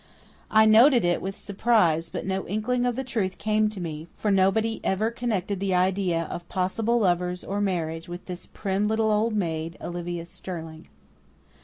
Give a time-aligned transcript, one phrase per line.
[0.49, 4.31] I noted it, with surprise, but no inkling of the truth came to me for
[4.31, 9.35] nobody ever connected the idea of possible lovers or marriage with this prim little old
[9.35, 10.87] maid, Olivia Sterling.